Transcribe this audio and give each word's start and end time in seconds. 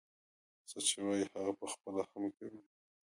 څه 0.69 0.77
چې 0.87 0.97
وايي 1.05 1.25
هغه 1.33 1.51
پخپله 1.59 2.03
هم 2.09 2.23
کوي. 2.37 2.61